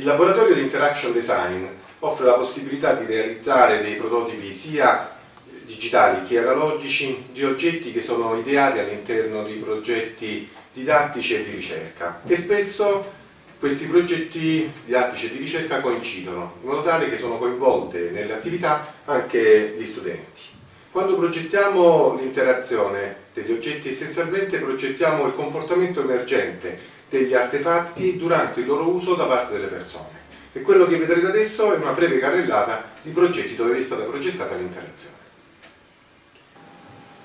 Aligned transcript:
Il 0.00 0.06
laboratorio 0.06 0.54
di 0.54 0.62
Interaction 0.62 1.12
Design 1.12 1.62
offre 1.98 2.24
la 2.24 2.32
possibilità 2.32 2.94
di 2.94 3.04
realizzare 3.04 3.82
dei 3.82 3.96
prototipi 3.96 4.50
sia 4.50 5.14
digitali 5.66 6.26
che 6.26 6.38
analogici 6.38 7.24
di 7.30 7.44
oggetti 7.44 7.92
che 7.92 8.00
sono 8.00 8.34
ideati 8.38 8.78
all'interno 8.78 9.44
di 9.44 9.56
progetti 9.56 10.48
didattici 10.72 11.34
e 11.34 11.44
di 11.44 11.50
ricerca 11.50 12.22
e 12.26 12.34
spesso 12.36 13.12
questi 13.58 13.84
progetti 13.84 14.72
didattici 14.86 15.26
e 15.26 15.32
di 15.32 15.36
ricerca 15.36 15.82
coincidono 15.82 16.54
in 16.62 16.68
modo 16.70 16.82
tale 16.82 17.10
che 17.10 17.18
sono 17.18 17.36
coinvolte 17.36 18.08
nelle 18.10 18.32
attività 18.32 18.94
anche 19.04 19.74
gli 19.76 19.84
studenti. 19.84 20.40
Quando 20.90 21.14
progettiamo 21.18 22.16
l'interazione 22.18 23.16
degli 23.34 23.52
oggetti 23.52 23.90
essenzialmente 23.90 24.60
progettiamo 24.60 25.26
il 25.26 25.34
comportamento 25.34 26.00
emergente 26.00 26.99
degli 27.10 27.34
artefatti 27.34 28.16
durante 28.16 28.60
il 28.60 28.66
loro 28.66 28.88
uso 28.88 29.14
da 29.14 29.26
parte 29.26 29.54
delle 29.54 29.66
persone. 29.66 30.18
E 30.52 30.62
quello 30.62 30.86
che 30.86 30.96
vedrete 30.96 31.26
adesso 31.26 31.74
è 31.74 31.76
una 31.76 31.92
breve 31.92 32.18
carrellata 32.18 32.84
di 33.02 33.10
progetti 33.10 33.56
dove 33.56 33.76
è 33.76 33.82
stata 33.82 34.04
progettata 34.04 34.54
l'interazione. 34.54 35.18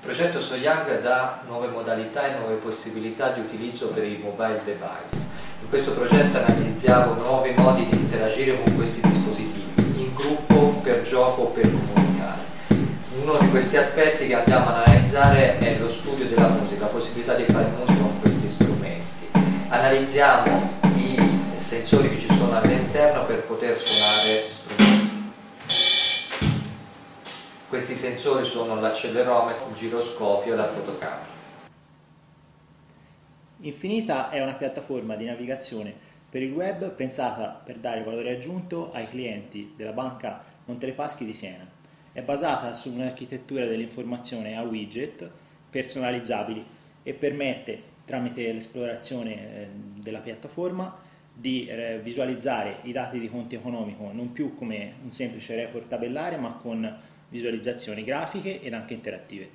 Il 0.00 0.14
progetto 0.14 0.40
Soyang 0.40 1.00
dà 1.00 1.42
nuove 1.46 1.68
modalità 1.68 2.26
e 2.26 2.38
nuove 2.38 2.54
possibilità 2.54 3.30
di 3.30 3.40
utilizzo 3.40 3.88
per 3.88 4.04
i 4.04 4.18
mobile 4.22 4.60
device. 4.64 5.26
In 5.60 5.68
questo 5.68 5.92
progetto 5.92 6.38
analizziamo 6.38 7.14
nuovi 7.14 7.52
modi 7.56 7.86
di 7.88 7.96
interagire 7.96 8.60
con 8.60 8.76
questi 8.76 9.00
dispositivi, 9.00 10.02
in 10.02 10.12
gruppo, 10.12 10.80
per 10.82 11.02
gioco 11.02 11.46
per 11.46 11.62
comunicare. 11.62 12.40
Uno 13.20 13.36
di 13.38 13.50
questi 13.50 13.76
aspetti 13.76 14.28
che 14.28 14.34
andiamo 14.34 14.68
ad 14.68 14.86
analizzare 14.86 15.58
è 15.58 15.78
lo 15.78 15.90
studio 15.90 16.26
della 16.26 16.48
musica, 16.48 16.82
la 16.82 16.86
possibilità 16.86 17.34
di 17.34 17.44
fare 17.44 17.66
musica. 17.76 17.97
Analizziamo 19.88 20.70
i 20.96 21.16
sensori 21.56 22.10
che 22.10 22.18
ci 22.18 22.28
sono 22.28 22.58
all'interno 22.58 23.24
per 23.24 23.46
poter 23.46 23.78
suonare 23.78 24.50
strumenti 24.50 25.32
questi 27.70 27.94
sensori 27.94 28.44
sono 28.44 28.78
l'accelerometro, 28.78 29.70
il 29.70 29.76
giroscopio 29.76 30.52
e 30.52 30.56
la 30.56 30.66
fotocamera. 30.66 31.26
Infinita 33.60 34.28
è 34.28 34.42
una 34.42 34.52
piattaforma 34.52 35.16
di 35.16 35.24
navigazione 35.24 35.94
per 36.28 36.42
il 36.42 36.52
web 36.52 36.90
pensata 36.90 37.58
per 37.64 37.78
dare 37.78 38.02
valore 38.02 38.32
aggiunto 38.32 38.92
ai 38.92 39.08
clienti 39.08 39.72
della 39.74 39.92
banca 39.92 40.44
Montelepaschi 40.66 41.24
di 41.24 41.32
Siena. 41.32 41.66
È 42.12 42.20
basata 42.20 42.74
su 42.74 42.92
un'architettura 42.92 43.64
dell'informazione 43.64 44.54
a 44.54 44.60
widget 44.64 45.30
personalizzabili 45.70 46.62
e 47.02 47.14
permette, 47.14 47.96
tramite 48.08 48.50
l'esplorazione 48.50 49.34
eh, 49.34 49.68
della 50.00 50.20
piattaforma, 50.20 50.96
di 51.30 51.66
eh, 51.66 52.00
visualizzare 52.02 52.78
i 52.84 52.92
dati 52.92 53.20
di 53.20 53.28
conto 53.28 53.54
economico 53.54 54.10
non 54.12 54.32
più 54.32 54.54
come 54.54 54.94
un 55.04 55.12
semplice 55.12 55.54
report 55.54 55.86
tabellare 55.86 56.38
ma 56.38 56.52
con 56.54 57.00
visualizzazioni 57.28 58.02
grafiche 58.02 58.62
ed 58.62 58.72
anche 58.72 58.94
interattive. 58.94 59.50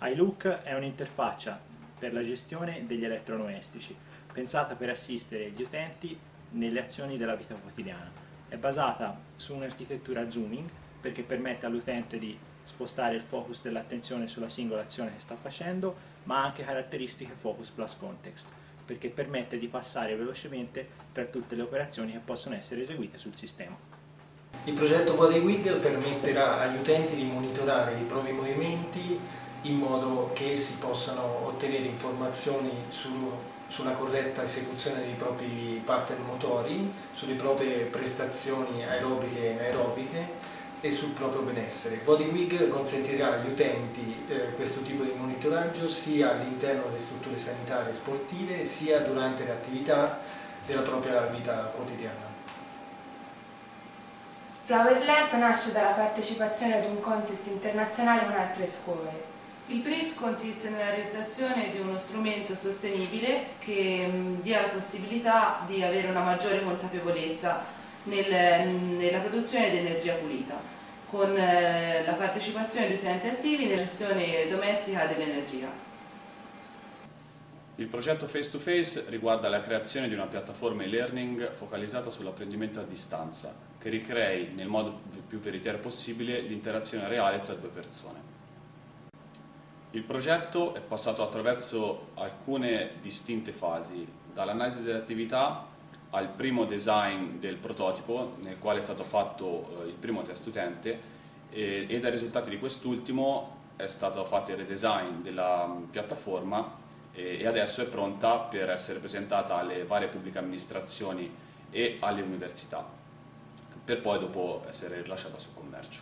iLook 0.00 0.62
è 0.62 0.74
un'interfaccia 0.74 1.60
per 1.98 2.12
la 2.12 2.22
gestione 2.22 2.84
degli 2.86 3.04
elettrodomestici, 3.04 3.94
pensata 4.32 4.76
per 4.76 4.90
assistere 4.90 5.50
gli 5.50 5.62
utenti 5.62 6.16
nelle 6.50 6.80
azioni 6.80 7.16
della 7.16 7.34
vita 7.34 7.54
quotidiana. 7.56 8.10
È 8.48 8.56
basata 8.56 9.18
su 9.34 9.54
un'architettura 9.54 10.30
zooming 10.30 10.68
perché 11.00 11.22
permette 11.22 11.66
all'utente 11.66 12.18
di 12.18 12.38
spostare 12.62 13.16
il 13.16 13.22
focus 13.22 13.62
dell'attenzione 13.62 14.28
sulla 14.28 14.48
singola 14.48 14.82
azione 14.82 15.12
che 15.14 15.20
sta 15.20 15.34
facendo, 15.34 16.11
ma 16.24 16.44
anche 16.44 16.64
caratteristiche 16.64 17.32
focus 17.34 17.70
plus 17.70 17.96
context, 17.98 18.46
perché 18.84 19.08
permette 19.08 19.58
di 19.58 19.68
passare 19.68 20.16
velocemente 20.16 20.86
tra 21.12 21.24
tutte 21.24 21.54
le 21.54 21.62
operazioni 21.62 22.12
che 22.12 22.18
possono 22.18 22.54
essere 22.54 22.82
eseguite 22.82 23.18
sul 23.18 23.34
sistema. 23.34 23.76
Il 24.64 24.74
progetto 24.74 25.14
BodyWig 25.14 25.78
permetterà 25.78 26.60
agli 26.60 26.76
utenti 26.76 27.16
di 27.16 27.24
monitorare 27.24 27.94
i 27.94 28.04
propri 28.04 28.32
movimenti 28.32 29.18
in 29.62 29.76
modo 29.76 30.30
che 30.32 30.52
essi 30.52 30.74
possano 30.74 31.46
ottenere 31.46 31.84
informazioni 31.84 32.70
su, 32.88 33.10
sulla 33.68 33.92
corretta 33.92 34.44
esecuzione 34.44 35.02
dei 35.02 35.14
propri 35.14 35.82
pattern 35.84 36.24
motori, 36.24 36.92
sulle 37.14 37.34
proprie 37.34 37.84
prestazioni 37.84 38.84
aerobiche 38.84 39.58
e 39.58 39.64
aerobiche 39.64 40.50
e 40.82 40.90
sul 40.90 41.10
proprio 41.10 41.42
benessere. 41.42 42.00
BodyWig 42.04 42.68
consentirà 42.68 43.34
agli 43.34 43.50
utenti 43.50 44.24
eh, 44.28 44.54
questo 44.56 44.82
tipo 44.82 45.04
di 45.04 45.12
monitoraggio 45.16 45.88
sia 45.88 46.32
all'interno 46.32 46.82
delle 46.86 46.98
strutture 46.98 47.38
sanitarie 47.38 47.94
sportive 47.94 48.64
sia 48.64 48.98
durante 48.98 49.44
le 49.44 49.52
attività 49.52 50.18
della 50.66 50.80
propria 50.80 51.22
vita 51.26 51.72
quotidiana. 51.74 52.30
Flower 54.64 55.04
Lamp 55.04 55.32
nasce 55.34 55.70
dalla 55.70 55.92
partecipazione 55.92 56.78
ad 56.78 56.90
un 56.90 56.98
contest 57.00 57.46
internazionale 57.46 58.24
con 58.24 58.34
altre 58.34 58.66
scuole. 58.66 59.30
Il 59.66 59.80
brief 59.80 60.16
consiste 60.16 60.68
nella 60.68 60.90
realizzazione 60.90 61.70
di 61.70 61.78
uno 61.78 61.96
strumento 61.96 62.56
sostenibile 62.56 63.50
che 63.60 64.08
mm, 64.10 64.40
dia 64.40 64.62
la 64.62 64.68
possibilità 64.68 65.60
di 65.64 65.82
avere 65.84 66.08
una 66.08 66.22
maggiore 66.22 66.62
consapevolezza 66.62 67.80
nel, 68.04 68.68
nella 68.68 69.20
produzione 69.20 69.70
di 69.70 69.78
energia 69.78 70.14
pulita, 70.14 70.60
con 71.08 71.36
eh, 71.36 72.04
la 72.04 72.14
partecipazione 72.14 72.88
di 72.88 72.94
utenti 72.94 73.28
attivi 73.28 73.66
nella 73.66 73.82
gestione 73.82 74.48
domestica 74.48 75.06
dell'energia. 75.06 75.90
Il 77.76 77.86
progetto 77.86 78.26
Face 78.26 78.50
to 78.50 78.58
Face 78.58 79.04
riguarda 79.08 79.48
la 79.48 79.60
creazione 79.60 80.08
di 80.08 80.14
una 80.14 80.26
piattaforma 80.26 80.82
e-learning 80.82 81.50
focalizzata 81.50 82.10
sull'apprendimento 82.10 82.80
a 82.80 82.84
distanza, 82.84 83.54
che 83.78 83.88
ricrei 83.88 84.52
nel 84.54 84.68
modo 84.68 85.00
più 85.26 85.38
veritiero 85.38 85.78
possibile 85.78 86.40
l'interazione 86.40 87.08
reale 87.08 87.40
tra 87.40 87.54
due 87.54 87.70
persone. 87.70 88.30
Il 89.92 90.02
progetto 90.02 90.74
è 90.74 90.80
passato 90.80 91.22
attraverso 91.22 92.10
alcune 92.14 92.92
distinte 93.00 93.52
fasi, 93.52 94.06
dall'analisi 94.32 94.82
delle 94.82 94.98
attività 94.98 95.66
al 96.14 96.28
primo 96.28 96.64
design 96.64 97.38
del 97.38 97.56
prototipo, 97.56 98.36
nel 98.40 98.58
quale 98.58 98.78
è 98.78 98.82
stato 98.82 99.04
fatto 99.04 99.82
eh, 99.82 99.88
il 99.88 99.94
primo 99.94 100.22
test 100.22 100.46
utente, 100.46 101.10
e, 101.50 101.86
e 101.88 102.00
dai 102.00 102.10
risultati 102.10 102.50
di 102.50 102.58
quest'ultimo 102.58 103.60
è 103.76 103.86
stato 103.86 104.24
fatto 104.24 104.50
il 104.52 104.58
redesign 104.58 105.22
della 105.22 105.74
piattaforma 105.90 106.80
e 107.14 107.46
adesso 107.46 107.82
è 107.82 107.86
pronta 107.86 108.38
per 108.38 108.70
essere 108.70 108.98
presentata 108.98 109.56
alle 109.56 109.84
varie 109.84 110.08
pubbliche 110.08 110.38
amministrazioni 110.38 111.30
e 111.70 111.98
alle 112.00 112.22
università, 112.22 112.86
per 113.84 114.00
poi 114.00 114.18
dopo 114.18 114.64
essere 114.68 115.02
rilasciata 115.02 115.38
sul 115.38 115.52
commercio. 115.52 116.00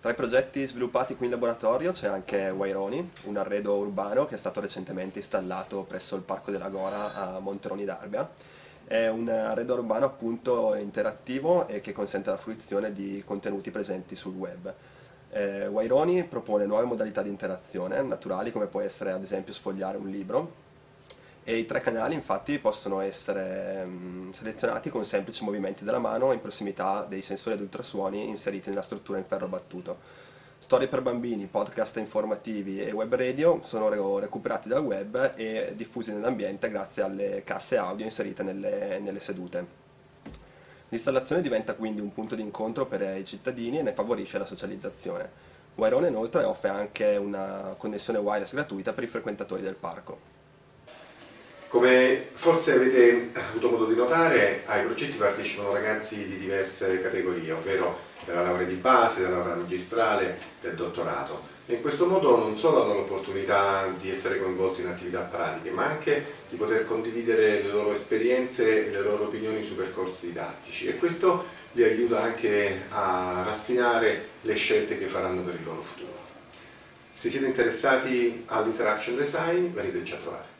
Tra 0.00 0.12
i 0.12 0.14
progetti 0.14 0.64
sviluppati 0.64 1.16
qui 1.16 1.26
in 1.26 1.32
laboratorio 1.32 1.90
c'è 1.90 2.08
anche 2.08 2.50
Waironi, 2.50 3.10
un 3.24 3.36
arredo 3.36 3.74
urbano 3.74 4.26
che 4.26 4.34
è 4.34 4.38
stato 4.38 4.60
recentemente 4.60 5.18
installato 5.18 5.82
presso 5.82 6.14
il 6.14 6.22
Parco 6.22 6.50
della 6.50 6.68
Gora 6.68 7.14
a 7.14 7.38
Monteroni 7.40 7.84
d'Arbia. 7.84 8.30
È 8.86 9.08
un 9.08 9.28
arredo 9.28 9.74
urbano 9.74 10.04
appunto 10.04 10.74
interattivo 10.74 11.66
e 11.68 11.80
che 11.80 11.92
consente 11.92 12.30
la 12.30 12.36
fruizione 12.36 12.92
di 12.92 13.22
contenuti 13.24 13.70
presenti 13.70 14.14
sul 14.14 14.34
web. 14.34 14.72
Eh, 15.30 15.66
Waironi 15.66 16.24
propone 16.24 16.66
nuove 16.66 16.84
modalità 16.84 17.22
di 17.22 17.28
interazione 17.28 18.00
naturali 18.02 18.52
come 18.52 18.66
può 18.66 18.80
essere 18.80 19.10
ad 19.10 19.22
esempio 19.22 19.52
sfogliare 19.52 19.96
un 19.96 20.08
libro 20.08 20.62
e 21.42 21.58
i 21.58 21.66
tre 21.66 21.80
canali 21.80 22.14
infatti 22.14 22.58
possono 22.58 23.00
essere 23.00 23.84
mh, 23.84 23.90
mm, 23.90 24.30
selezionati 24.30 24.90
con 24.90 25.04
semplici 25.04 25.44
movimenti 25.44 25.84
della 25.84 25.98
mano 25.98 26.32
in 26.32 26.40
prossimità 26.40 27.04
dei 27.08 27.20
sensori 27.20 27.54
ad 27.54 27.60
ultrasuoni 27.60 28.28
inseriti 28.28 28.68
nella 28.70 28.82
struttura 28.82 29.18
in 29.18 29.24
ferro 29.26 29.46
battuto. 29.46 29.98
Storie 30.64 30.88
per 30.88 31.02
bambini, 31.02 31.44
podcast 31.44 31.98
informativi 31.98 32.80
e 32.80 32.90
web 32.90 33.14
radio 33.14 33.60
sono 33.62 34.18
recuperati 34.18 34.66
dal 34.66 34.82
web 34.82 35.34
e 35.36 35.74
diffusi 35.76 36.10
nell'ambiente 36.10 36.70
grazie 36.70 37.02
alle 37.02 37.42
casse 37.44 37.76
audio 37.76 38.06
inserite 38.06 38.42
nelle, 38.42 38.98
nelle 38.98 39.20
sedute. 39.20 39.66
L'installazione 40.88 41.42
diventa 41.42 41.74
quindi 41.74 42.00
un 42.00 42.14
punto 42.14 42.34
di 42.34 42.40
incontro 42.40 42.86
per 42.86 43.18
i 43.18 43.26
cittadini 43.26 43.78
e 43.78 43.82
ne 43.82 43.92
favorisce 43.92 44.38
la 44.38 44.46
socializzazione. 44.46 45.28
Wairone 45.74 46.08
inoltre 46.08 46.44
offre 46.44 46.70
anche 46.70 47.14
una 47.16 47.74
connessione 47.76 48.18
wireless 48.18 48.54
gratuita 48.54 48.94
per 48.94 49.04
i 49.04 49.08
frequentatori 49.08 49.60
del 49.60 49.74
parco. 49.74 50.33
Come 51.74 52.28
forse 52.34 52.74
avete 52.74 53.30
avuto 53.32 53.68
modo 53.68 53.86
di 53.86 53.96
notare, 53.96 54.62
ai 54.66 54.84
progetti 54.84 55.16
partecipano 55.16 55.72
ragazzi 55.72 56.24
di 56.24 56.38
diverse 56.38 57.02
categorie, 57.02 57.50
ovvero 57.50 57.98
della 58.24 58.42
laurea 58.42 58.64
di 58.64 58.74
base, 58.74 59.22
della 59.22 59.38
laurea 59.38 59.56
magistrale, 59.56 60.38
del 60.60 60.74
dottorato 60.76 61.42
e 61.66 61.74
in 61.74 61.80
questo 61.80 62.06
modo 62.06 62.36
non 62.36 62.56
solo 62.56 62.84
hanno 62.84 62.94
l'opportunità 62.94 63.92
di 63.98 64.08
essere 64.08 64.38
coinvolti 64.38 64.82
in 64.82 64.86
attività 64.86 65.22
pratiche, 65.22 65.70
ma 65.70 65.86
anche 65.86 66.24
di 66.48 66.54
poter 66.54 66.86
condividere 66.86 67.62
le 67.62 67.72
loro 67.72 67.90
esperienze 67.90 68.86
e 68.86 68.90
le 68.90 69.00
loro 69.00 69.24
opinioni 69.24 69.64
sui 69.64 69.74
percorsi 69.74 70.26
didattici 70.26 70.86
e 70.86 70.96
questo 70.96 71.44
li 71.72 71.82
aiuta 71.82 72.22
anche 72.22 72.82
a 72.90 73.42
raffinare 73.44 74.28
le 74.42 74.54
scelte 74.54 74.96
che 74.96 75.06
faranno 75.06 75.42
per 75.42 75.54
il 75.54 75.64
loro 75.64 75.82
futuro. 75.82 76.22
Se 77.12 77.28
siete 77.28 77.46
interessati 77.46 78.44
all'interaction 78.46 79.16
design, 79.16 79.72
veniteci 79.72 80.12
a 80.12 80.18
trovare. 80.18 80.53